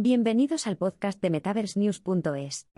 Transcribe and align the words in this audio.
Bienvenidos 0.00 0.68
al 0.68 0.76
podcast 0.76 1.20
de 1.20 1.28
MetaverseNews.es. 1.28 2.68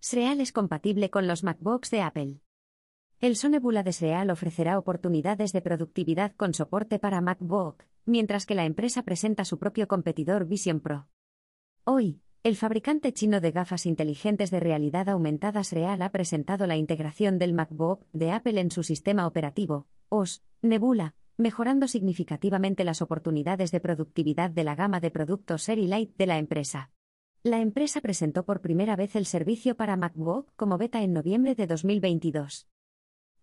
Sreal 0.00 0.40
es 0.40 0.52
compatible 0.52 1.10
con 1.10 1.26
los 1.26 1.44
MacBooks 1.44 1.90
de 1.90 2.00
Apple. 2.00 2.40
El 3.20 3.36
Sonebula 3.36 3.82
de 3.82 3.92
Sreal 3.92 4.30
ofrecerá 4.30 4.78
oportunidades 4.78 5.52
de 5.52 5.60
productividad 5.60 6.32
con 6.34 6.54
soporte 6.54 6.98
para 6.98 7.20
MacBook, 7.20 7.84
mientras 8.06 8.46
que 8.46 8.54
la 8.54 8.64
empresa 8.64 9.02
presenta 9.02 9.44
su 9.44 9.58
propio 9.58 9.86
competidor 9.86 10.46
Vision 10.46 10.80
Pro. 10.80 11.08
Hoy, 11.84 12.22
el 12.42 12.56
fabricante 12.56 13.12
chino 13.12 13.42
de 13.42 13.50
gafas 13.50 13.84
inteligentes 13.84 14.50
de 14.50 14.60
realidad 14.60 15.10
aumentada 15.10 15.62
Sreal 15.62 16.00
ha 16.00 16.10
presentado 16.10 16.66
la 16.66 16.78
integración 16.78 17.38
del 17.38 17.52
MacBook 17.52 18.06
de 18.14 18.30
Apple 18.30 18.58
en 18.62 18.70
su 18.70 18.82
sistema 18.82 19.26
operativo, 19.26 19.86
OS, 20.08 20.42
Nebula, 20.62 21.14
mejorando 21.36 21.88
significativamente 21.88 22.84
las 22.84 23.02
oportunidades 23.02 23.70
de 23.70 23.80
productividad 23.80 24.50
de 24.50 24.64
la 24.64 24.74
gama 24.74 25.00
de 25.00 25.10
productos 25.10 25.64
Seri 25.64 25.86
Light 25.86 26.16
de 26.16 26.26
la 26.26 26.38
empresa. 26.38 26.90
La 27.42 27.60
empresa 27.60 28.00
presentó 28.00 28.44
por 28.44 28.60
primera 28.60 28.96
vez 28.96 29.14
el 29.14 29.26
servicio 29.26 29.76
para 29.76 29.96
MacBook 29.96 30.50
como 30.56 30.78
beta 30.78 31.02
en 31.02 31.12
noviembre 31.12 31.54
de 31.54 31.66
2022. 31.66 32.68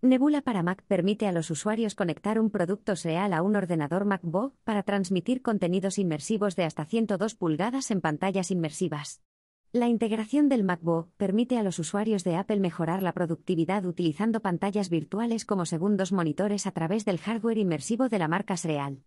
Nebula 0.01 0.41
para 0.41 0.63
Mac 0.63 0.84
permite 0.85 1.27
a 1.27 1.31
los 1.31 1.49
usuarios 1.49 1.95
conectar 1.95 2.37
un 2.37 2.49
producto 2.49 2.93
real 3.01 3.31
a 3.31 3.41
un 3.41 3.55
ordenador 3.55 4.03
MacBook 4.03 4.53
para 4.65 4.84
transmitir 4.84 5.41
contenidos 5.41 5.98
inmersivos 5.98 6.57
de 6.57 6.65
hasta 6.65 6.84
102 6.84 7.35
pulgadas 7.35 7.89
en 7.89 8.01
pantallas 8.01 8.51
inmersivas. 8.51 9.21
La 9.76 9.88
integración 9.88 10.50
del 10.50 10.63
MacBook 10.63 11.09
permite 11.18 11.58
a 11.58 11.63
los 11.63 11.80
usuarios 11.80 12.23
de 12.23 12.36
Apple 12.36 12.59
mejorar 12.59 13.02
la 13.02 13.12
productividad 13.12 13.84
utilizando 13.86 14.40
pantallas 14.40 14.91
virtuales 14.91 15.46
como 15.46 15.66
segundos 15.66 16.12
monitores 16.12 16.68
a 16.68 16.72
través 16.72 17.05
del 17.05 17.18
hardware 17.18 17.58
inmersivo 17.58 18.08
de 18.08 18.20
la 18.20 18.27
marca 18.27 18.55
Sreal. 18.55 19.02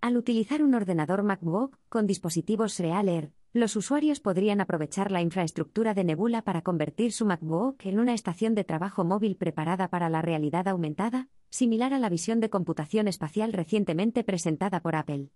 Al 0.00 0.16
utilizar 0.16 0.62
un 0.62 0.72
ordenador 0.72 1.22
MacBook 1.24 1.76
con 1.90 2.06
dispositivos 2.06 2.72
Sreal 2.72 3.06
Air, 3.10 3.32
los 3.52 3.76
usuarios 3.76 4.20
podrían 4.20 4.62
aprovechar 4.62 5.10
la 5.10 5.20
infraestructura 5.20 5.92
de 5.92 6.04
Nebula 6.04 6.40
para 6.40 6.62
convertir 6.62 7.12
su 7.12 7.26
MacBook 7.26 7.84
en 7.84 7.98
una 7.98 8.14
estación 8.14 8.54
de 8.54 8.64
trabajo 8.64 9.04
móvil 9.04 9.36
preparada 9.36 9.88
para 9.88 10.08
la 10.08 10.22
realidad 10.22 10.68
aumentada, 10.68 11.28
similar 11.50 11.92
a 11.92 11.98
la 11.98 12.08
visión 12.08 12.40
de 12.40 12.48
computación 12.48 13.08
espacial 13.08 13.52
recientemente 13.52 14.24
presentada 14.24 14.80
por 14.80 14.96
Apple. 14.96 15.28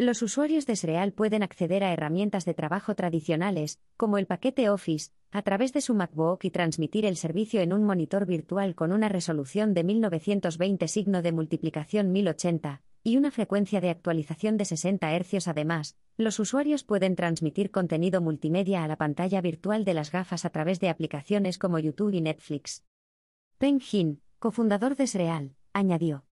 Los 0.00 0.22
usuarios 0.22 0.64
de 0.64 0.76
Sreal 0.76 1.12
pueden 1.12 1.42
acceder 1.42 1.84
a 1.84 1.92
herramientas 1.92 2.46
de 2.46 2.54
trabajo 2.54 2.94
tradicionales, 2.94 3.78
como 3.98 4.16
el 4.16 4.24
paquete 4.24 4.70
Office, 4.70 5.10
a 5.30 5.42
través 5.42 5.74
de 5.74 5.82
su 5.82 5.94
MacBook 5.94 6.42
y 6.46 6.50
transmitir 6.50 7.04
el 7.04 7.18
servicio 7.18 7.60
en 7.60 7.74
un 7.74 7.84
monitor 7.84 8.24
virtual 8.24 8.74
con 8.74 8.92
una 8.92 9.10
resolución 9.10 9.74
de 9.74 9.84
1920 9.84 10.88
signo 10.88 11.20
de 11.20 11.32
multiplicación 11.32 12.12
1080 12.12 12.80
y 13.04 13.18
una 13.18 13.30
frecuencia 13.30 13.82
de 13.82 13.90
actualización 13.90 14.56
de 14.56 14.64
60 14.64 15.18
Hz. 15.18 15.48
Además, 15.48 15.98
los 16.16 16.38
usuarios 16.38 16.82
pueden 16.82 17.14
transmitir 17.14 17.70
contenido 17.70 18.22
multimedia 18.22 18.82
a 18.82 18.88
la 18.88 18.96
pantalla 18.96 19.42
virtual 19.42 19.84
de 19.84 19.92
las 19.92 20.10
gafas 20.10 20.46
a 20.46 20.48
través 20.48 20.80
de 20.80 20.88
aplicaciones 20.88 21.58
como 21.58 21.78
YouTube 21.78 22.14
y 22.14 22.22
Netflix. 22.22 22.86
Peng 23.58 23.80
Jin, 23.80 24.22
cofundador 24.38 24.96
de 24.96 25.06
Sreal, 25.06 25.56
añadió. 25.74 26.24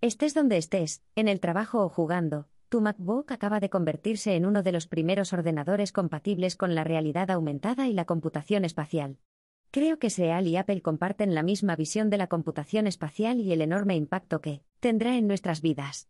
Estés 0.00 0.34
donde 0.34 0.56
estés, 0.56 1.04
en 1.14 1.28
el 1.28 1.38
trabajo 1.38 1.84
o 1.84 1.88
jugando, 1.88 2.48
tu 2.68 2.80
MacBook 2.80 3.32
acaba 3.32 3.60
de 3.60 3.70
convertirse 3.70 4.36
en 4.36 4.44
uno 4.44 4.62
de 4.62 4.72
los 4.72 4.86
primeros 4.86 5.32
ordenadores 5.32 5.92
compatibles 5.92 6.56
con 6.56 6.74
la 6.74 6.84
realidad 6.84 7.30
aumentada 7.30 7.88
y 7.88 7.92
la 7.92 8.04
computación 8.04 8.64
espacial. 8.64 9.18
Creo 9.70 9.98
que 9.98 10.10
Seal 10.10 10.46
y 10.46 10.56
Apple 10.56 10.80
comparten 10.80 11.34
la 11.34 11.42
misma 11.42 11.76
visión 11.76 12.10
de 12.10 12.18
la 12.18 12.26
computación 12.26 12.86
espacial 12.86 13.40
y 13.40 13.52
el 13.52 13.60
enorme 13.60 13.96
impacto 13.96 14.40
que 14.40 14.62
tendrá 14.80 15.16
en 15.16 15.26
nuestras 15.26 15.60
vidas. 15.60 16.08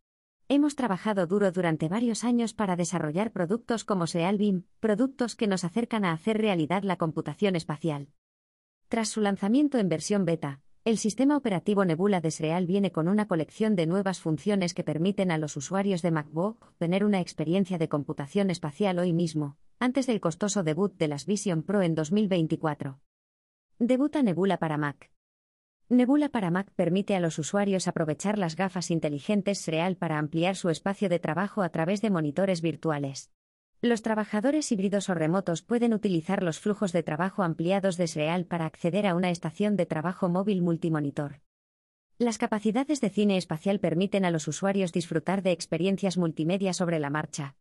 Hemos 0.48 0.76
trabajado 0.76 1.26
duro 1.26 1.52
durante 1.52 1.88
varios 1.88 2.24
años 2.24 2.54
para 2.54 2.76
desarrollar 2.76 3.32
productos 3.32 3.84
como 3.84 4.04
Beam, 4.14 4.64
productos 4.80 5.36
que 5.36 5.46
nos 5.46 5.64
acercan 5.64 6.04
a 6.04 6.12
hacer 6.12 6.38
realidad 6.38 6.84
la 6.84 6.96
computación 6.96 7.54
espacial. 7.54 8.08
Tras 8.88 9.10
su 9.10 9.20
lanzamiento 9.20 9.78
en 9.78 9.88
versión 9.88 10.24
beta, 10.24 10.62
el 10.84 10.96
sistema 10.96 11.36
operativo 11.36 11.84
Nebula 11.84 12.20
de 12.20 12.30
Sreal 12.30 12.66
viene 12.66 12.92
con 12.92 13.08
una 13.08 13.26
colección 13.26 13.76
de 13.76 13.86
nuevas 13.86 14.20
funciones 14.20 14.74
que 14.74 14.84
permiten 14.84 15.30
a 15.30 15.38
los 15.38 15.56
usuarios 15.56 16.02
de 16.02 16.10
MacBook 16.10 16.72
tener 16.78 17.04
una 17.04 17.20
experiencia 17.20 17.78
de 17.78 17.88
computación 17.88 18.50
espacial 18.50 18.98
hoy 18.98 19.12
mismo, 19.12 19.56
antes 19.78 20.06
del 20.06 20.20
costoso 20.20 20.62
debut 20.62 20.96
de 20.96 21.08
las 21.08 21.26
Vision 21.26 21.62
Pro 21.62 21.82
en 21.82 21.94
2024. 21.94 23.00
Debuta 23.78 24.22
Nebula 24.22 24.58
para 24.58 24.78
Mac. 24.78 25.10
Nebula 25.88 26.28
para 26.28 26.50
Mac 26.50 26.70
permite 26.74 27.16
a 27.16 27.20
los 27.20 27.38
usuarios 27.38 27.88
aprovechar 27.88 28.38
las 28.38 28.56
gafas 28.56 28.90
inteligentes 28.90 29.62
Sreal 29.62 29.96
para 29.96 30.18
ampliar 30.18 30.56
su 30.56 30.68
espacio 30.68 31.08
de 31.08 31.18
trabajo 31.18 31.62
a 31.62 31.68
través 31.70 32.02
de 32.02 32.10
monitores 32.10 32.60
virtuales. 32.60 33.30
Los 33.80 34.02
trabajadores 34.02 34.72
híbridos 34.72 35.08
o 35.08 35.14
remotos 35.14 35.62
pueden 35.62 35.94
utilizar 35.94 36.42
los 36.42 36.58
flujos 36.58 36.90
de 36.90 37.04
trabajo 37.04 37.44
ampliados 37.44 37.96
de 37.96 38.08
SREAL 38.08 38.44
para 38.44 38.66
acceder 38.66 39.06
a 39.06 39.14
una 39.14 39.30
estación 39.30 39.76
de 39.76 39.86
trabajo 39.86 40.28
móvil 40.28 40.62
multimonitor. 40.62 41.42
Las 42.18 42.38
capacidades 42.38 43.00
de 43.00 43.08
cine 43.08 43.36
espacial 43.36 43.78
permiten 43.78 44.24
a 44.24 44.32
los 44.32 44.48
usuarios 44.48 44.90
disfrutar 44.90 45.44
de 45.44 45.52
experiencias 45.52 46.18
multimedia 46.18 46.72
sobre 46.72 46.98
la 46.98 47.08
marcha. 47.08 47.54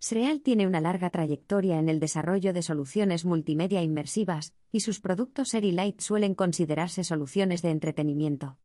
SREAL 0.00 0.40
tiene 0.40 0.66
una 0.66 0.80
larga 0.80 1.08
trayectoria 1.10 1.78
en 1.78 1.88
el 1.88 2.00
desarrollo 2.00 2.52
de 2.52 2.62
soluciones 2.62 3.24
multimedia 3.24 3.80
inmersivas, 3.80 4.54
y 4.72 4.80
sus 4.80 4.98
productos 4.98 5.50
Seri 5.50 5.70
Light 5.70 6.00
suelen 6.00 6.34
considerarse 6.34 7.04
soluciones 7.04 7.62
de 7.62 7.70
entretenimiento. 7.70 8.58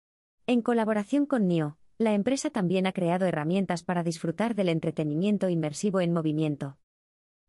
En 0.48 0.64
colaboración 0.64 1.28
con 1.28 1.48
NIO, 1.48 1.78
la 2.00 2.16
empresa 2.16 2.50
también 2.50 2.88
ha 2.88 2.94
creado 2.94 3.28
herramientas 3.28 3.84
para 3.84 4.02
disfrutar 4.02 4.56
del 4.56 4.70
entretenimiento 4.70 5.50
inmersivo 5.50 6.02
en 6.02 6.12
movimiento 6.12 6.80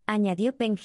añadió 0.06 0.56
Peng. 0.56 0.78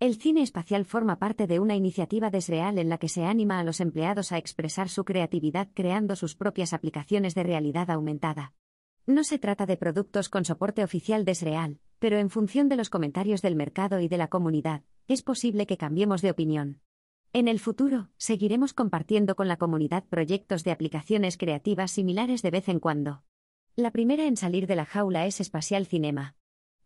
El 0.00 0.16
cine 0.16 0.42
espacial 0.42 0.84
forma 0.86 1.18
parte 1.18 1.46
de 1.46 1.60
una 1.60 1.76
iniciativa 1.76 2.30
desreal 2.30 2.78
en 2.78 2.88
la 2.88 2.98
que 2.98 3.08
se 3.08 3.24
anima 3.24 3.58
a 3.58 3.64
los 3.64 3.80
empleados 3.80 4.32
a 4.32 4.38
expresar 4.38 4.88
su 4.88 5.04
creatividad 5.04 5.68
creando 5.74 6.16
sus 6.16 6.34
propias 6.34 6.72
aplicaciones 6.72 7.34
de 7.34 7.42
realidad 7.42 7.90
aumentada. 7.90 8.54
No 9.06 9.24
se 9.24 9.38
trata 9.38 9.66
de 9.66 9.76
productos 9.76 10.30
con 10.30 10.44
soporte 10.46 10.82
oficial 10.82 11.24
desreal, 11.26 11.80
pero 11.98 12.16
en 12.16 12.30
función 12.30 12.68
de 12.68 12.76
los 12.76 12.88
comentarios 12.88 13.42
del 13.42 13.56
mercado 13.56 14.00
y 14.00 14.08
de 14.08 14.16
la 14.16 14.28
comunidad, 14.28 14.84
es 15.06 15.22
posible 15.22 15.66
que 15.66 15.76
cambiemos 15.76 16.22
de 16.22 16.30
opinión. 16.30 16.80
En 17.34 17.46
el 17.46 17.58
futuro, 17.58 18.08
seguiremos 18.16 18.72
compartiendo 18.72 19.36
con 19.36 19.48
la 19.48 19.58
comunidad 19.58 20.04
proyectos 20.04 20.64
de 20.64 20.70
aplicaciones 20.70 21.36
creativas 21.36 21.90
similares 21.90 22.40
de 22.40 22.50
vez 22.50 22.70
en 22.70 22.80
cuando. 22.80 23.22
La 23.76 23.90
primera 23.90 24.26
en 24.26 24.38
salir 24.38 24.66
de 24.66 24.76
la 24.76 24.86
jaula 24.86 25.26
es 25.26 25.40
Espacial 25.40 25.84
Cinema. 25.84 26.37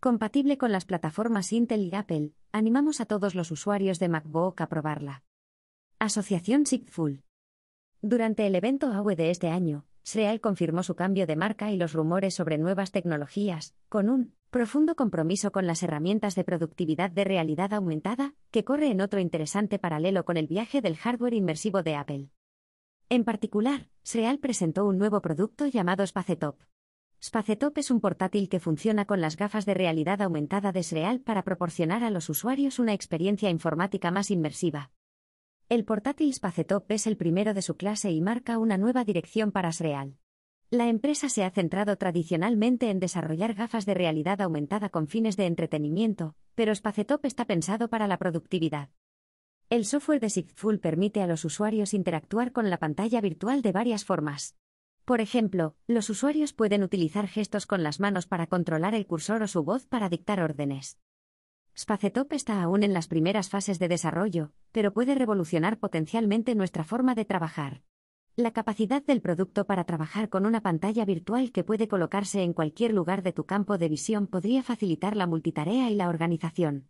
Compatible 0.02 0.58
con 0.58 0.72
las 0.72 0.84
plataformas 0.84 1.52
Intel 1.52 1.82
y 1.82 1.94
Apple, 1.94 2.32
animamos 2.50 3.00
a 3.00 3.06
todos 3.06 3.36
los 3.36 3.52
usuarios 3.52 4.00
de 4.00 4.08
MacBook 4.08 4.60
a 4.60 4.66
probarla. 4.66 5.22
Asociación 6.00 6.66
Sigful. 6.66 7.22
Durante 8.00 8.44
el 8.48 8.56
evento 8.56 8.88
AWE 8.88 9.14
de 9.14 9.30
este 9.30 9.48
año, 9.48 9.86
Sreal 10.02 10.40
confirmó 10.40 10.82
su 10.82 10.96
cambio 10.96 11.24
de 11.28 11.36
marca 11.36 11.70
y 11.70 11.76
los 11.76 11.92
rumores 11.92 12.34
sobre 12.34 12.58
nuevas 12.58 12.90
tecnologías, 12.90 13.76
con 13.88 14.08
un 14.08 14.34
profundo 14.50 14.96
compromiso 14.96 15.52
con 15.52 15.68
las 15.68 15.84
herramientas 15.84 16.34
de 16.34 16.42
productividad 16.42 17.12
de 17.12 17.22
realidad 17.22 17.72
aumentada, 17.72 18.34
que 18.50 18.64
corre 18.64 18.90
en 18.90 19.02
otro 19.02 19.20
interesante 19.20 19.78
paralelo 19.78 20.24
con 20.24 20.36
el 20.36 20.48
viaje 20.48 20.80
del 20.80 20.96
hardware 20.96 21.34
inmersivo 21.34 21.84
de 21.84 21.94
Apple. 21.94 22.30
En 23.08 23.22
particular, 23.22 23.88
Sreal 24.02 24.40
presentó 24.40 24.84
un 24.84 24.98
nuevo 24.98 25.22
producto 25.22 25.68
llamado 25.68 26.04
Spacetop, 26.04 26.58
Spacetop 27.24 27.78
es 27.78 27.92
un 27.92 28.00
portátil 28.00 28.48
que 28.48 28.58
funciona 28.58 29.04
con 29.04 29.20
las 29.20 29.36
gafas 29.36 29.64
de 29.64 29.74
realidad 29.74 30.20
aumentada 30.22 30.72
de 30.72 30.82
Sreal 30.82 31.20
para 31.20 31.44
proporcionar 31.44 32.02
a 32.02 32.10
los 32.10 32.28
usuarios 32.28 32.80
una 32.80 32.94
experiencia 32.94 33.48
informática 33.48 34.10
más 34.10 34.32
inmersiva. 34.32 34.90
El 35.68 35.84
portátil 35.84 36.34
Spacetop 36.34 36.90
es 36.90 37.06
el 37.06 37.16
primero 37.16 37.54
de 37.54 37.62
su 37.62 37.76
clase 37.76 38.10
y 38.10 38.20
marca 38.20 38.58
una 38.58 38.76
nueva 38.76 39.04
dirección 39.04 39.52
para 39.52 39.70
Sreal. 39.70 40.16
La 40.68 40.88
empresa 40.88 41.28
se 41.28 41.44
ha 41.44 41.50
centrado 41.52 41.96
tradicionalmente 41.96 42.90
en 42.90 42.98
desarrollar 42.98 43.54
gafas 43.54 43.86
de 43.86 43.94
realidad 43.94 44.40
aumentada 44.40 44.88
con 44.88 45.06
fines 45.06 45.36
de 45.36 45.46
entretenimiento, 45.46 46.34
pero 46.56 46.74
Spacetop 46.74 47.24
está 47.24 47.44
pensado 47.44 47.88
para 47.88 48.08
la 48.08 48.18
productividad. 48.18 48.88
El 49.70 49.84
software 49.84 50.18
de 50.18 50.28
Sigful 50.28 50.80
permite 50.80 51.22
a 51.22 51.28
los 51.28 51.44
usuarios 51.44 51.94
interactuar 51.94 52.50
con 52.50 52.68
la 52.68 52.78
pantalla 52.78 53.20
virtual 53.20 53.62
de 53.62 53.70
varias 53.70 54.04
formas. 54.04 54.56
Por 55.04 55.20
ejemplo, 55.20 55.74
los 55.88 56.10
usuarios 56.10 56.52
pueden 56.52 56.84
utilizar 56.84 57.26
gestos 57.26 57.66
con 57.66 57.82
las 57.82 57.98
manos 57.98 58.26
para 58.26 58.46
controlar 58.46 58.94
el 58.94 59.06
cursor 59.06 59.42
o 59.42 59.48
su 59.48 59.64
voz 59.64 59.86
para 59.86 60.08
dictar 60.08 60.40
órdenes. 60.40 60.98
Spacetop 61.76 62.32
está 62.34 62.62
aún 62.62 62.82
en 62.82 62.92
las 62.92 63.08
primeras 63.08 63.48
fases 63.48 63.78
de 63.78 63.88
desarrollo, 63.88 64.52
pero 64.70 64.92
puede 64.92 65.14
revolucionar 65.14 65.78
potencialmente 65.78 66.54
nuestra 66.54 66.84
forma 66.84 67.14
de 67.14 67.24
trabajar. 67.24 67.82
La 68.36 68.52
capacidad 68.52 69.02
del 69.04 69.20
producto 69.20 69.66
para 69.66 69.84
trabajar 69.84 70.28
con 70.28 70.46
una 70.46 70.62
pantalla 70.62 71.04
virtual 71.04 71.50
que 71.50 71.64
puede 71.64 71.88
colocarse 71.88 72.42
en 72.42 72.52
cualquier 72.52 72.92
lugar 72.92 73.22
de 73.22 73.32
tu 73.32 73.44
campo 73.44 73.78
de 73.78 73.88
visión 73.88 74.26
podría 74.26 74.62
facilitar 74.62 75.16
la 75.16 75.26
multitarea 75.26 75.90
y 75.90 75.96
la 75.96 76.08
organización. 76.08 76.88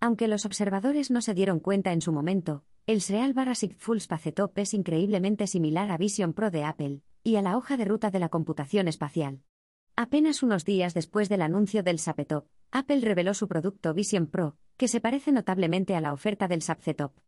Aunque 0.00 0.26
los 0.26 0.46
observadores 0.46 1.10
no 1.10 1.20
se 1.20 1.34
dieron 1.34 1.60
cuenta 1.60 1.92
en 1.92 2.00
su 2.00 2.12
momento, 2.12 2.64
el 2.86 3.00
Sreal 3.00 3.34
barra 3.34 3.54
Full 3.54 3.98
Spacetop 3.98 4.56
es 4.58 4.74
increíblemente 4.74 5.46
similar 5.46 5.90
a 5.90 5.98
Vision 5.98 6.32
Pro 6.32 6.50
de 6.50 6.64
Apple, 6.64 7.02
y 7.26 7.34
a 7.34 7.42
la 7.42 7.56
hoja 7.56 7.76
de 7.76 7.84
ruta 7.84 8.12
de 8.12 8.20
la 8.20 8.28
computación 8.28 8.86
espacial. 8.86 9.40
Apenas 9.96 10.44
unos 10.44 10.64
días 10.64 10.94
después 10.94 11.28
del 11.28 11.42
anuncio 11.42 11.82
del 11.82 11.98
Sapetop, 11.98 12.46
Apple 12.70 13.00
reveló 13.00 13.34
su 13.34 13.48
producto 13.48 13.92
Vision 13.94 14.28
Pro, 14.28 14.56
que 14.76 14.86
se 14.86 15.00
parece 15.00 15.32
notablemente 15.32 15.96
a 15.96 16.00
la 16.00 16.12
oferta 16.12 16.46
del 16.46 16.62
Sapcetop. 16.62 17.18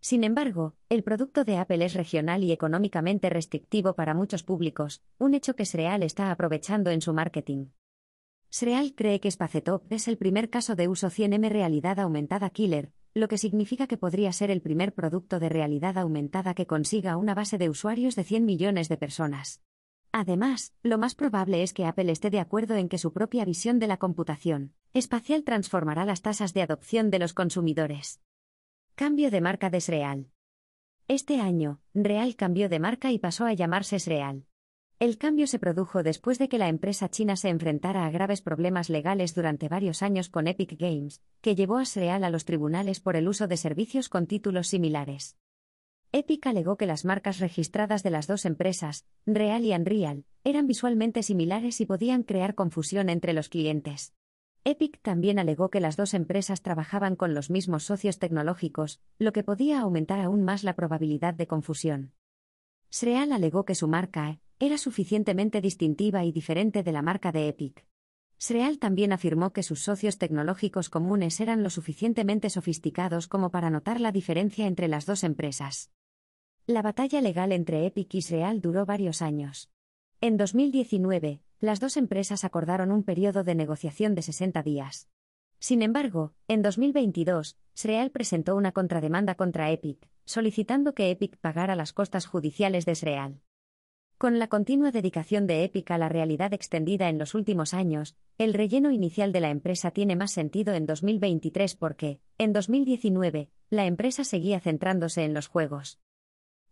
Sin 0.00 0.24
embargo, 0.24 0.74
el 0.88 1.02
producto 1.02 1.44
de 1.44 1.58
Apple 1.58 1.84
es 1.84 1.92
regional 1.92 2.44
y 2.44 2.52
económicamente 2.52 3.28
restrictivo 3.28 3.92
para 3.94 4.14
muchos 4.14 4.42
públicos, 4.42 5.02
un 5.18 5.34
hecho 5.34 5.54
que 5.54 5.66
Sreal 5.66 6.02
está 6.02 6.30
aprovechando 6.30 6.88
en 6.88 7.02
su 7.02 7.12
marketing. 7.12 7.66
Sreal 8.48 8.94
cree 8.94 9.20
que 9.20 9.30
Spacetop 9.30 9.92
es 9.92 10.08
el 10.08 10.16
primer 10.16 10.48
caso 10.48 10.76
de 10.76 10.88
uso 10.88 11.08
100M 11.08 11.50
realidad 11.50 12.00
aumentada 12.00 12.48
killer, 12.48 12.92
lo 13.14 13.28
que 13.28 13.38
significa 13.38 13.86
que 13.86 13.98
podría 13.98 14.32
ser 14.32 14.50
el 14.50 14.62
primer 14.62 14.94
producto 14.94 15.38
de 15.38 15.48
realidad 15.48 15.98
aumentada 15.98 16.54
que 16.54 16.66
consiga 16.66 17.16
una 17.16 17.34
base 17.34 17.58
de 17.58 17.68
usuarios 17.68 18.16
de 18.16 18.24
100 18.24 18.44
millones 18.44 18.88
de 18.88 18.96
personas. 18.96 19.60
Además, 20.12 20.74
lo 20.82 20.98
más 20.98 21.14
probable 21.14 21.62
es 21.62 21.72
que 21.72 21.86
Apple 21.86 22.12
esté 22.12 22.30
de 22.30 22.40
acuerdo 22.40 22.76
en 22.76 22.88
que 22.88 22.98
su 22.98 23.12
propia 23.12 23.44
visión 23.44 23.78
de 23.78 23.86
la 23.86 23.96
computación 23.96 24.74
espacial 24.94 25.42
transformará 25.42 26.04
las 26.04 26.20
tasas 26.20 26.52
de 26.52 26.62
adopción 26.62 27.10
de 27.10 27.18
los 27.18 27.32
consumidores. 27.32 28.20
Cambio 28.94 29.30
de 29.30 29.40
marca 29.40 29.70
de 29.70 29.80
Sreal. 29.80 30.30
Este 31.08 31.40
año, 31.40 31.80
Real 31.94 32.36
cambió 32.36 32.68
de 32.68 32.78
marca 32.78 33.10
y 33.10 33.18
pasó 33.18 33.46
a 33.46 33.54
llamarse 33.54 33.98
Sreal. 33.98 34.44
El 35.02 35.18
cambio 35.18 35.48
se 35.48 35.58
produjo 35.58 36.04
después 36.04 36.38
de 36.38 36.48
que 36.48 36.58
la 36.58 36.68
empresa 36.68 37.08
china 37.08 37.34
se 37.34 37.48
enfrentara 37.48 38.06
a 38.06 38.10
graves 38.12 38.40
problemas 38.40 38.88
legales 38.88 39.34
durante 39.34 39.68
varios 39.68 40.00
años 40.00 40.28
con 40.28 40.46
Epic 40.46 40.78
Games, 40.78 41.20
que 41.40 41.56
llevó 41.56 41.78
a 41.78 41.84
Sreal 41.84 42.22
a 42.22 42.30
los 42.30 42.44
tribunales 42.44 43.00
por 43.00 43.16
el 43.16 43.26
uso 43.26 43.48
de 43.48 43.56
servicios 43.56 44.08
con 44.08 44.28
títulos 44.28 44.68
similares. 44.68 45.36
Epic 46.12 46.46
alegó 46.46 46.76
que 46.76 46.86
las 46.86 47.04
marcas 47.04 47.40
registradas 47.40 48.04
de 48.04 48.10
las 48.10 48.28
dos 48.28 48.44
empresas, 48.44 49.04
Real 49.26 49.64
y 49.64 49.72
Unreal, 49.72 50.24
eran 50.44 50.68
visualmente 50.68 51.24
similares 51.24 51.80
y 51.80 51.86
podían 51.86 52.22
crear 52.22 52.54
confusión 52.54 53.08
entre 53.08 53.32
los 53.32 53.48
clientes. 53.48 54.14
Epic 54.62 55.00
también 55.02 55.40
alegó 55.40 55.68
que 55.68 55.80
las 55.80 55.96
dos 55.96 56.14
empresas 56.14 56.62
trabajaban 56.62 57.16
con 57.16 57.34
los 57.34 57.50
mismos 57.50 57.82
socios 57.82 58.20
tecnológicos, 58.20 59.00
lo 59.18 59.32
que 59.32 59.42
podía 59.42 59.80
aumentar 59.80 60.20
aún 60.20 60.44
más 60.44 60.62
la 60.62 60.76
probabilidad 60.76 61.34
de 61.34 61.48
confusión. 61.48 62.12
Sreal 62.88 63.32
alegó 63.32 63.64
que 63.64 63.74
su 63.74 63.88
marca 63.88 64.38
era 64.64 64.78
suficientemente 64.78 65.60
distintiva 65.60 66.24
y 66.24 66.30
diferente 66.30 66.84
de 66.84 66.92
la 66.92 67.02
marca 67.02 67.32
de 67.32 67.48
Epic. 67.48 67.84
Sreal 68.38 68.78
también 68.78 69.12
afirmó 69.12 69.52
que 69.52 69.64
sus 69.64 69.80
socios 69.80 70.18
tecnológicos 70.18 70.88
comunes 70.88 71.40
eran 71.40 71.64
lo 71.64 71.68
suficientemente 71.68 72.48
sofisticados 72.48 73.26
como 73.26 73.50
para 73.50 73.70
notar 73.70 74.00
la 74.00 74.12
diferencia 74.12 74.68
entre 74.68 74.86
las 74.86 75.04
dos 75.04 75.24
empresas. 75.24 75.90
La 76.64 76.80
batalla 76.80 77.20
legal 77.20 77.50
entre 77.50 77.86
Epic 77.86 78.14
y 78.14 78.22
Sreal 78.22 78.60
duró 78.60 78.86
varios 78.86 79.20
años. 79.20 79.68
En 80.20 80.36
2019, 80.36 81.40
las 81.58 81.80
dos 81.80 81.96
empresas 81.96 82.44
acordaron 82.44 82.92
un 82.92 83.02
periodo 83.02 83.42
de 83.42 83.56
negociación 83.56 84.14
de 84.14 84.22
60 84.22 84.62
días. 84.62 85.08
Sin 85.58 85.82
embargo, 85.82 86.34
en 86.46 86.62
2022, 86.62 87.58
Sreal 87.74 88.12
presentó 88.12 88.54
una 88.54 88.70
contrademanda 88.70 89.34
contra 89.34 89.72
Epic, 89.72 90.08
solicitando 90.24 90.94
que 90.94 91.10
Epic 91.10 91.36
pagara 91.38 91.74
las 91.74 91.92
costas 91.92 92.26
judiciales 92.26 92.84
de 92.84 92.94
Sreal. 92.94 93.40
Con 94.22 94.38
la 94.38 94.46
continua 94.46 94.92
dedicación 94.92 95.48
de 95.48 95.64
Epic 95.64 95.90
a 95.90 95.98
la 95.98 96.08
realidad 96.08 96.54
extendida 96.54 97.08
en 97.08 97.18
los 97.18 97.34
últimos 97.34 97.74
años, 97.74 98.14
el 98.38 98.54
relleno 98.54 98.92
inicial 98.92 99.32
de 99.32 99.40
la 99.40 99.50
empresa 99.50 99.90
tiene 99.90 100.14
más 100.14 100.30
sentido 100.30 100.74
en 100.74 100.86
2023 100.86 101.74
porque, 101.74 102.20
en 102.38 102.52
2019, 102.52 103.50
la 103.68 103.84
empresa 103.84 104.22
seguía 104.22 104.60
centrándose 104.60 105.24
en 105.24 105.34
los 105.34 105.48
juegos. 105.48 105.98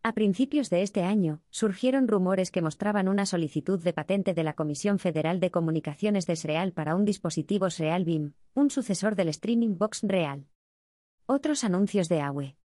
A 0.05 0.13
principios 0.13 0.71
de 0.71 0.83
este 0.83 1.03
año, 1.03 1.43
surgieron 1.51 2.07
rumores 2.07 2.53
que 2.53 2.63
mostraban 2.63 3.09
una 3.09 3.27
solicitud 3.27 3.83
de 3.83 3.95
patente 3.95 4.33
de 4.33 4.45
la 4.45 4.53
Comisión 4.53 5.01
Federal 5.01 5.41
de 5.41 5.51
Comunicaciones 5.51 6.29
de 6.29 6.37
SREAL 6.37 6.73
para 6.73 6.95
un 6.95 7.05
dispositivo 7.05 7.69
SREAL 7.69 8.05
BIM, 8.05 8.35
un 8.55 8.71
sucesor 8.71 9.17
del 9.17 9.27
Streaming 9.27 9.77
Box 9.77 10.03
Real. 10.05 10.47
Otros 11.27 11.65
anuncios 11.65 12.09
de 12.09 12.21
AWE. 12.21 12.57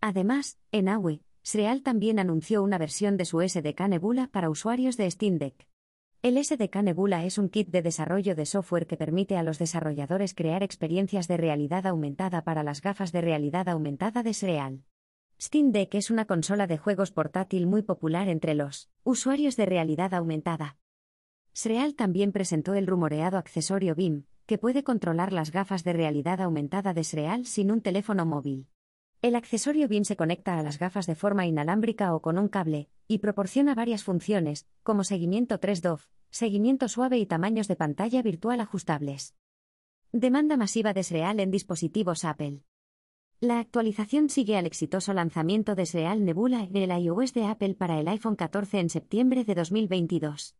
Además, 0.00 0.58
en 0.72 0.88
AWE, 0.88 1.20
SREAL 1.48 1.84
también 1.84 2.18
anunció 2.18 2.60
una 2.60 2.76
versión 2.76 3.16
de 3.16 3.24
su 3.24 3.40
SDK 3.40 3.82
Nebula 3.82 4.26
para 4.32 4.50
usuarios 4.50 4.96
de 4.96 5.08
Steam 5.08 5.38
Deck. 5.38 5.68
El 6.20 6.44
SDK 6.44 6.82
Nebula 6.82 7.24
es 7.24 7.38
un 7.38 7.50
kit 7.50 7.68
de 7.68 7.82
desarrollo 7.82 8.34
de 8.34 8.46
software 8.46 8.88
que 8.88 8.96
permite 8.96 9.36
a 9.36 9.44
los 9.44 9.60
desarrolladores 9.60 10.34
crear 10.34 10.64
experiencias 10.64 11.28
de 11.28 11.36
realidad 11.36 11.86
aumentada 11.86 12.42
para 12.42 12.64
las 12.64 12.82
gafas 12.82 13.12
de 13.12 13.20
realidad 13.20 13.68
aumentada 13.68 14.24
de 14.24 14.34
SREAL. 14.34 14.82
Steam 15.40 15.70
Deck 15.70 15.94
es 15.94 16.10
una 16.10 16.24
consola 16.24 16.66
de 16.66 16.78
juegos 16.78 17.12
portátil 17.12 17.68
muy 17.68 17.82
popular 17.82 18.28
entre 18.28 18.56
los 18.56 18.90
usuarios 19.04 19.54
de 19.54 19.66
realidad 19.66 20.14
aumentada. 20.14 20.78
Sreal 21.54 21.94
también 21.94 22.32
presentó 22.32 22.74
el 22.74 22.88
rumoreado 22.88 23.38
accesorio 23.38 23.94
BIM, 23.94 24.24
que 24.46 24.58
puede 24.58 24.82
controlar 24.82 25.32
las 25.32 25.52
gafas 25.52 25.84
de 25.84 25.92
realidad 25.92 26.40
aumentada 26.40 26.92
de 26.92 27.04
Sreal 27.04 27.46
sin 27.46 27.70
un 27.70 27.82
teléfono 27.82 28.26
móvil. 28.26 28.66
El 29.26 29.34
accesorio 29.34 29.88
BIM 29.88 30.04
se 30.04 30.14
conecta 30.14 30.56
a 30.56 30.62
las 30.62 30.78
gafas 30.78 31.04
de 31.08 31.16
forma 31.16 31.46
inalámbrica 31.46 32.14
o 32.14 32.22
con 32.22 32.38
un 32.38 32.46
cable, 32.46 32.88
y 33.08 33.18
proporciona 33.18 33.74
varias 33.74 34.04
funciones, 34.04 34.68
como 34.84 35.02
seguimiento 35.02 35.58
3DOF, 35.58 36.06
seguimiento 36.30 36.86
suave 36.86 37.18
y 37.18 37.26
tamaños 37.26 37.66
de 37.66 37.74
pantalla 37.74 38.22
virtual 38.22 38.60
ajustables. 38.60 39.34
Demanda 40.12 40.56
masiva 40.56 40.92
de 40.92 41.02
Sreal 41.02 41.40
en 41.40 41.50
dispositivos 41.50 42.24
Apple. 42.24 42.62
La 43.40 43.58
actualización 43.58 44.28
sigue 44.28 44.56
al 44.56 44.64
exitoso 44.64 45.12
lanzamiento 45.12 45.74
de 45.74 45.86
Sreal 45.86 46.24
Nebula 46.24 46.62
en 46.62 46.76
el 46.76 46.96
iOS 46.96 47.34
de 47.34 47.46
Apple 47.46 47.74
para 47.74 47.98
el 47.98 48.06
iPhone 48.06 48.36
14 48.36 48.78
en 48.78 48.90
septiembre 48.90 49.42
de 49.42 49.56
2022. 49.56 50.54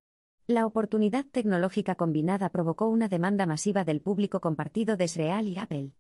La 0.49 0.67
oportunidad 0.67 1.25
tecnológica 1.25 1.95
combinada 1.95 2.49
provocó 2.49 2.89
una 2.89 3.07
demanda 3.07 3.47
masiva 3.47 3.85
del 3.85 4.01
público 4.01 4.41
compartido 4.41 4.97
de 4.97 5.07
Sreal 5.07 5.47
y 5.47 5.57
Apple. 5.57 5.93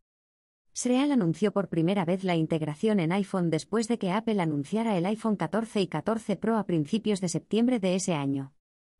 Sreal 0.78 1.10
anunció 1.10 1.52
por 1.52 1.70
primera 1.70 2.04
vez 2.04 2.22
la 2.22 2.36
integración 2.36 3.00
en 3.00 3.10
iPhone 3.10 3.48
después 3.48 3.88
de 3.88 3.98
que 3.98 4.10
Apple 4.10 4.42
anunciara 4.42 4.98
el 4.98 5.06
iPhone 5.06 5.36
14 5.36 5.80
y 5.80 5.86
14 5.86 6.36
Pro 6.36 6.58
a 6.58 6.66
principios 6.66 7.22
de 7.22 7.30
septiembre 7.30 7.80
de 7.80 7.94
ese 7.94 8.12
año. 8.12 8.52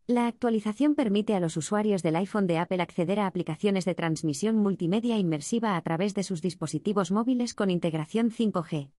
La 0.07 0.27
actualización 0.27 0.95
permite 0.95 1.35
a 1.35 1.41
los 1.41 1.59
usuarios 1.59 2.03
del 2.03 2.17
iPhone 2.17 2.47
de 2.47 2.57
Apple 2.57 2.81
acceder 2.81 3.21
a 3.21 3.27
aplicaciones 3.27 3.85
de 3.85 3.95
transmisión 3.95 4.57
multimedia 4.57 5.19
inmersiva 5.19 5.77
a 5.77 5.83
través 5.83 6.15
de 6.15 6.23
sus 6.23 6.41
dispositivos 6.41 7.11
móviles 7.11 7.53
con 7.53 7.69
integración 7.69 8.31
5G. 8.31 8.93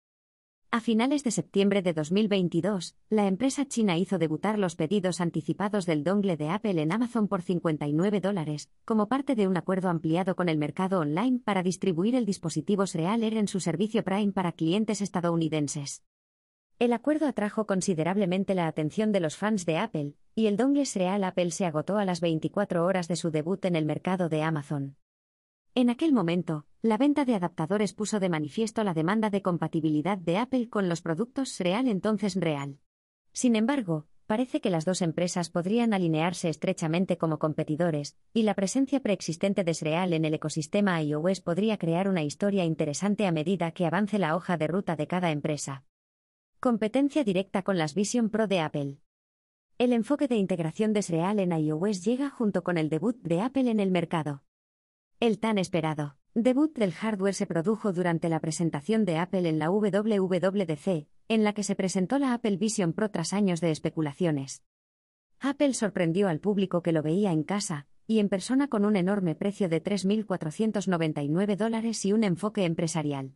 A 0.69 0.81
finales 0.81 1.23
de 1.23 1.31
septiembre 1.31 1.81
de 1.81 1.93
2022, 1.93 2.97
la 3.09 3.27
empresa 3.27 3.65
china 3.65 3.97
hizo 3.97 4.17
debutar 4.17 4.59
los 4.59 4.75
pedidos 4.75 5.21
anticipados 5.21 5.85
del 5.85 6.03
dongle 6.03 6.35
de 6.35 6.49
Apple 6.49 6.81
en 6.81 6.91
Amazon 6.91 7.29
por 7.29 7.41
59 7.41 8.19
dólares, 8.19 8.69
como 8.83 9.07
parte 9.07 9.35
de 9.35 9.47
un 9.47 9.55
acuerdo 9.55 9.87
ampliado 9.87 10.35
con 10.35 10.49
el 10.49 10.57
mercado 10.57 10.99
online 10.99 11.39
para 11.39 11.63
distribuir 11.63 12.15
el 12.15 12.25
dispositivo 12.25 12.83
Real 12.93 13.23
Air 13.23 13.37
en 13.37 13.47
su 13.47 13.61
servicio 13.61 14.03
Prime 14.03 14.33
para 14.33 14.51
clientes 14.51 14.99
estadounidenses. 14.99 16.03
El 16.79 16.91
acuerdo 16.91 17.27
atrajo 17.27 17.65
considerablemente 17.65 18.53
la 18.53 18.67
atención 18.67 19.13
de 19.13 19.21
los 19.21 19.37
fans 19.37 19.65
de 19.65 19.77
Apple, 19.77 20.15
y 20.35 20.47
el 20.47 20.57
dongle 20.57 20.83
Real 20.93 21.23
Apple 21.23 21.51
se 21.51 21.65
agotó 21.65 21.97
a 21.97 22.03
las 22.03 22.19
24 22.19 22.83
horas 22.83 23.07
de 23.07 23.15
su 23.15 23.31
debut 23.31 23.63
en 23.63 23.77
el 23.77 23.85
mercado 23.85 24.27
de 24.27 24.43
Amazon. 24.43 24.97
En 25.75 25.91
aquel 25.91 26.11
momento, 26.11 26.65
la 26.87 26.97
venta 26.97 27.25
de 27.25 27.35
adaptadores 27.35 27.93
puso 27.93 28.21
de 28.21 28.29
manifiesto 28.29 28.83
la 28.85 28.93
demanda 28.93 29.29
de 29.29 29.41
compatibilidad 29.41 30.17
de 30.17 30.37
Apple 30.37 30.69
con 30.69 30.87
los 30.87 31.01
productos 31.01 31.59
Real 31.59 31.87
entonces 31.89 32.35
Real. 32.35 32.79
Sin 33.33 33.57
embargo, 33.57 34.07
parece 34.25 34.61
que 34.61 34.69
las 34.69 34.85
dos 34.85 35.01
empresas 35.01 35.49
podrían 35.49 35.93
alinearse 35.93 36.47
estrechamente 36.47 37.17
como 37.17 37.39
competidores, 37.39 38.15
y 38.33 38.43
la 38.43 38.53
presencia 38.53 39.01
preexistente 39.01 39.65
de 39.65 39.73
Sreal 39.73 40.13
en 40.13 40.23
el 40.23 40.33
ecosistema 40.33 41.01
iOS 41.01 41.41
podría 41.41 41.77
crear 41.77 42.07
una 42.07 42.23
historia 42.23 42.63
interesante 42.63 43.27
a 43.27 43.33
medida 43.33 43.71
que 43.71 43.85
avance 43.85 44.17
la 44.17 44.35
hoja 44.35 44.55
de 44.55 44.67
ruta 44.67 44.95
de 44.95 45.07
cada 45.07 45.31
empresa. 45.31 45.83
Competencia 46.61 47.25
directa 47.25 47.63
con 47.63 47.77
las 47.77 47.95
Vision 47.95 48.29
Pro 48.29 48.47
de 48.47 48.61
Apple. 48.61 48.97
El 49.77 49.91
enfoque 49.91 50.29
de 50.29 50.37
integración 50.37 50.93
de 50.93 51.01
Sreal 51.01 51.39
en 51.39 51.51
iOS 51.51 52.05
llega 52.05 52.29
junto 52.29 52.63
con 52.63 52.77
el 52.77 52.87
debut 52.87 53.17
de 53.21 53.41
Apple 53.41 53.69
en 53.69 53.81
el 53.81 53.91
mercado. 53.91 54.43
El 55.19 55.39
tan 55.39 55.57
esperado 55.57 56.15
debut 56.43 56.73
del 56.77 56.91
hardware 56.91 57.33
se 57.33 57.47
produjo 57.47 57.93
durante 57.93 58.29
la 58.29 58.39
presentación 58.39 59.05
de 59.05 59.17
Apple 59.17 59.49
en 59.49 59.57
la 59.57 59.71
WWDC, 59.71 61.07
en 61.29 61.43
la 61.43 61.53
que 61.53 61.63
se 61.63 61.75
presentó 61.75 62.19
la 62.19 62.33
Apple 62.33 62.57
Vision 62.57 62.93
Pro 62.93 63.09
tras 63.09 63.33
años 63.33 63.59
de 63.59 63.71
especulaciones. 63.71 64.63
Apple 65.39 65.73
sorprendió 65.73 66.27
al 66.27 66.39
público 66.39 66.81
que 66.81 66.91
lo 66.91 67.01
veía 67.01 67.31
en 67.31 67.43
casa 67.43 67.87
y 68.05 68.19
en 68.19 68.29
persona 68.29 68.67
con 68.67 68.85
un 68.85 68.95
enorme 68.95 69.35
precio 69.35 69.67
de 69.67 69.83
3.499 69.83 71.55
dólares 71.55 72.05
y 72.05 72.13
un 72.13 72.23
enfoque 72.23 72.65
empresarial. 72.65 73.33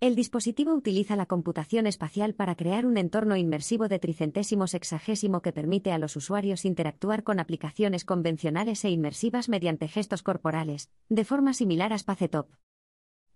El 0.00 0.16
dispositivo 0.16 0.74
utiliza 0.74 1.16
la 1.16 1.26
computación 1.26 1.86
espacial 1.86 2.34
para 2.34 2.56
crear 2.56 2.84
un 2.84 2.98
entorno 2.98 3.36
inmersivo 3.36 3.88
de 3.88 3.98
tricentésimo 3.98 4.66
sexagésimo 4.66 5.40
que 5.40 5.52
permite 5.52 5.92
a 5.92 5.98
los 5.98 6.16
usuarios 6.16 6.64
interactuar 6.64 7.22
con 7.22 7.40
aplicaciones 7.40 8.04
convencionales 8.04 8.84
e 8.84 8.90
inmersivas 8.90 9.48
mediante 9.48 9.88
gestos 9.88 10.22
corporales, 10.22 10.90
de 11.08 11.24
forma 11.24 11.54
similar 11.54 11.92
a 11.92 11.98
Spacetop. 11.98 12.50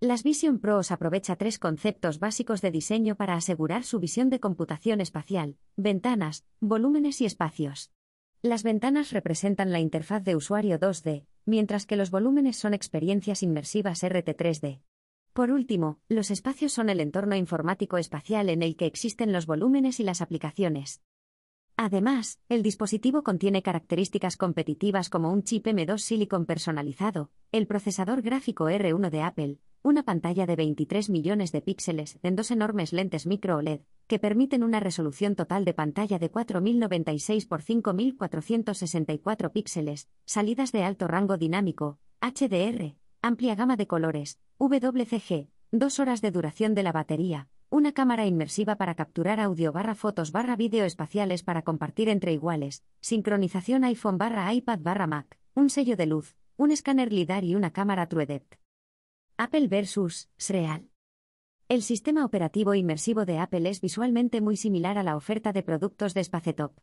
Las 0.01 0.23
Vision 0.23 0.59
Pros 0.59 0.91
aprovecha 0.91 1.35
tres 1.35 1.59
conceptos 1.59 2.19
básicos 2.19 2.61
de 2.61 2.71
diseño 2.71 3.15
para 3.15 3.33
asegurar 3.33 3.83
su 3.83 3.99
visión 3.99 4.29
de 4.29 4.39
computación 4.39 5.01
espacial, 5.01 5.57
ventanas, 5.75 6.45
volúmenes 6.61 7.19
y 7.19 7.25
espacios. 7.25 7.91
Las 8.41 8.63
ventanas 8.63 9.11
representan 9.11 9.73
la 9.73 9.79
interfaz 9.79 10.23
de 10.23 10.37
usuario 10.37 10.79
2D, 10.79 11.25
mientras 11.45 11.85
que 11.85 11.97
los 11.97 12.11
volúmenes 12.11 12.55
son 12.55 12.73
experiencias 12.73 13.43
inmersivas 13.43 14.03
RT3D. 14.03 14.79
Por 15.39 15.51
último, 15.51 16.01
los 16.09 16.31
espacios 16.31 16.73
son 16.73 16.89
el 16.89 16.99
entorno 16.99 17.33
informático 17.33 17.97
espacial 17.97 18.49
en 18.49 18.61
el 18.61 18.75
que 18.75 18.85
existen 18.85 19.31
los 19.31 19.45
volúmenes 19.45 20.01
y 20.01 20.03
las 20.03 20.19
aplicaciones. 20.19 21.01
Además, 21.77 22.41
el 22.49 22.61
dispositivo 22.61 23.23
contiene 23.23 23.63
características 23.63 24.35
competitivas 24.35 25.09
como 25.09 25.31
un 25.31 25.43
chip 25.43 25.65
M2 25.65 25.99
Silicon 25.99 26.45
personalizado, 26.45 27.31
el 27.53 27.67
procesador 27.67 28.21
gráfico 28.21 28.65
R1 28.65 29.09
de 29.09 29.21
Apple, 29.21 29.59
una 29.81 30.03
pantalla 30.03 30.45
de 30.45 30.57
23 30.57 31.09
millones 31.09 31.53
de 31.53 31.61
píxeles 31.61 32.19
en 32.21 32.35
dos 32.35 32.51
enormes 32.51 32.91
lentes 32.91 33.25
micro 33.25 33.59
OLED, 33.59 33.79
que 34.07 34.19
permiten 34.19 34.61
una 34.61 34.81
resolución 34.81 35.37
total 35.37 35.63
de 35.63 35.73
pantalla 35.73 36.19
de 36.19 36.29
4096 36.31 37.47
x 37.49 37.65
5464 37.65 39.53
píxeles, 39.53 40.09
salidas 40.25 40.73
de 40.73 40.83
alto 40.83 41.07
rango 41.07 41.37
dinámico, 41.37 41.97
HDR, 42.19 42.97
amplia 43.21 43.55
gama 43.55 43.75
de 43.75 43.87
colores, 43.87 44.39
WCG, 44.59 45.49
dos 45.71 45.99
horas 45.99 46.21
de 46.21 46.31
duración 46.31 46.73
de 46.73 46.83
la 46.83 46.93
batería, 46.93 47.49
una 47.69 47.91
cámara 47.91 48.25
inmersiva 48.25 48.77
para 48.77 48.95
capturar 48.95 49.39
audio 49.39 49.73
barra 49.73 49.93
fotos 49.93 50.31
barra 50.31 50.55
vídeo 50.55 50.85
espaciales 50.85 51.43
para 51.43 51.61
compartir 51.63 52.07
entre 52.07 52.31
iguales, 52.31 52.83
sincronización 53.01 53.83
iPhone 53.83 54.17
barra 54.17 54.53
iPad 54.53 54.79
barra 54.81 55.05
Mac, 55.05 55.37
un 55.53 55.69
sello 55.69 55.97
de 55.97 56.05
luz, 56.05 56.37
un 56.55 56.71
escáner 56.71 57.11
LIDAR 57.11 57.43
y 57.43 57.55
una 57.55 57.71
cámara 57.71 58.07
TrueDepth. 58.07 58.57
Apple 59.37 59.67
vs. 59.67 60.29
Sreal. 60.37 60.89
El 61.67 61.83
sistema 61.83 62.25
operativo 62.25 62.73
inmersivo 62.73 63.25
de 63.25 63.37
Apple 63.37 63.69
es 63.69 63.81
visualmente 63.81 64.41
muy 64.41 64.55
similar 64.55 64.97
a 64.97 65.03
la 65.03 65.15
oferta 65.15 65.51
de 65.51 65.61
productos 65.61 66.13
de 66.13 66.23
Spacetop. 66.23 66.79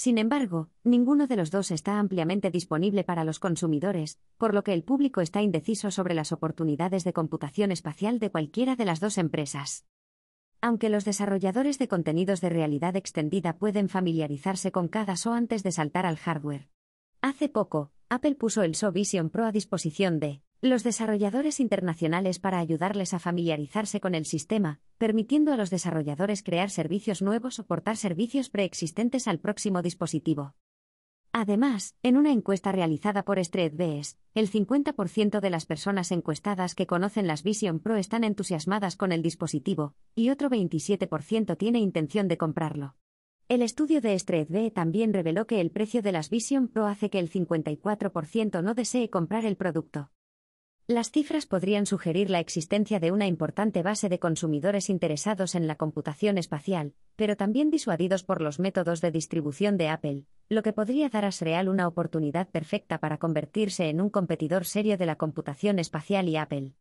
Sin 0.00 0.16
embargo, 0.16 0.70
ninguno 0.82 1.26
de 1.26 1.36
los 1.36 1.50
dos 1.50 1.70
está 1.70 1.98
ampliamente 1.98 2.50
disponible 2.50 3.04
para 3.04 3.22
los 3.22 3.38
consumidores, 3.38 4.18
por 4.38 4.54
lo 4.54 4.64
que 4.64 4.72
el 4.72 4.82
público 4.82 5.20
está 5.20 5.42
indeciso 5.42 5.90
sobre 5.90 6.14
las 6.14 6.32
oportunidades 6.32 7.04
de 7.04 7.12
computación 7.12 7.70
espacial 7.70 8.18
de 8.18 8.30
cualquiera 8.30 8.76
de 8.76 8.86
las 8.86 9.00
dos 9.00 9.18
empresas. 9.18 9.84
Aunque 10.62 10.88
los 10.88 11.04
desarrolladores 11.04 11.78
de 11.78 11.88
contenidos 11.88 12.40
de 12.40 12.48
realidad 12.48 12.96
extendida 12.96 13.58
pueden 13.58 13.90
familiarizarse 13.90 14.72
con 14.72 14.88
cada 14.88 15.16
SO 15.16 15.34
antes 15.34 15.62
de 15.62 15.70
saltar 15.70 16.06
al 16.06 16.16
hardware. 16.16 16.70
Hace 17.20 17.50
poco, 17.50 17.92
Apple 18.08 18.36
puso 18.36 18.62
el 18.62 18.76
SO 18.76 18.92
Vision 18.92 19.28
Pro 19.28 19.44
a 19.44 19.52
disposición 19.52 20.18
de 20.18 20.40
los 20.62 20.84
desarrolladores 20.84 21.58
internacionales 21.58 22.38
para 22.38 22.58
ayudarles 22.58 23.14
a 23.14 23.18
familiarizarse 23.18 23.98
con 23.98 24.14
el 24.14 24.26
sistema, 24.26 24.80
permitiendo 24.98 25.54
a 25.54 25.56
los 25.56 25.70
desarrolladores 25.70 26.42
crear 26.42 26.68
servicios 26.68 27.22
nuevos 27.22 27.58
o 27.58 27.64
portar 27.64 27.96
servicios 27.96 28.50
preexistentes 28.50 29.26
al 29.26 29.38
próximo 29.38 29.80
dispositivo. 29.80 30.54
Además, 31.32 31.94
en 32.02 32.18
una 32.18 32.30
encuesta 32.30 32.72
realizada 32.72 33.24
por 33.24 33.42
StreetBS, 33.42 34.18
el 34.34 34.50
50% 34.50 35.40
de 35.40 35.48
las 35.48 35.64
personas 35.64 36.12
encuestadas 36.12 36.74
que 36.74 36.86
conocen 36.86 37.26
las 37.26 37.42
Vision 37.42 37.80
Pro 37.80 37.96
están 37.96 38.22
entusiasmadas 38.22 38.96
con 38.96 39.12
el 39.12 39.22
dispositivo, 39.22 39.94
y 40.14 40.28
otro 40.28 40.50
27% 40.50 41.56
tiene 41.56 41.78
intención 41.78 42.28
de 42.28 42.36
comprarlo. 42.36 42.96
El 43.48 43.62
estudio 43.62 44.02
de 44.02 44.18
StreetB 44.18 44.72
también 44.72 45.14
reveló 45.14 45.46
que 45.46 45.60
el 45.60 45.70
precio 45.70 46.02
de 46.02 46.12
las 46.12 46.28
Vision 46.28 46.68
Pro 46.68 46.86
hace 46.86 47.08
que 47.08 47.18
el 47.18 47.30
54% 47.30 48.62
no 48.62 48.74
desee 48.74 49.08
comprar 49.08 49.46
el 49.46 49.56
producto. 49.56 50.10
Las 50.90 51.12
cifras 51.12 51.46
podrían 51.46 51.86
sugerir 51.86 52.30
la 52.30 52.40
existencia 52.40 52.98
de 52.98 53.12
una 53.12 53.28
importante 53.28 53.80
base 53.84 54.08
de 54.08 54.18
consumidores 54.18 54.90
interesados 54.90 55.54
en 55.54 55.68
la 55.68 55.76
computación 55.76 56.36
espacial, 56.36 56.94
pero 57.14 57.36
también 57.36 57.70
disuadidos 57.70 58.24
por 58.24 58.40
los 58.40 58.58
métodos 58.58 59.00
de 59.00 59.12
distribución 59.12 59.76
de 59.76 59.88
Apple, 59.88 60.24
lo 60.48 60.64
que 60.64 60.72
podría 60.72 61.08
dar 61.08 61.26
a 61.26 61.30
Sreal 61.30 61.68
una 61.68 61.86
oportunidad 61.86 62.48
perfecta 62.48 62.98
para 62.98 63.18
convertirse 63.18 63.88
en 63.88 64.00
un 64.00 64.10
competidor 64.10 64.64
serio 64.64 64.98
de 64.98 65.06
la 65.06 65.14
computación 65.14 65.78
espacial 65.78 66.28
y 66.28 66.36
Apple. 66.36 66.72